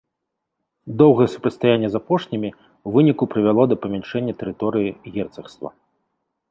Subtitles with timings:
[1.01, 5.69] Доўгае супрацьстаянне з апошнімі ў выніку прывяло да памяншэння тэрыторыі герцагства.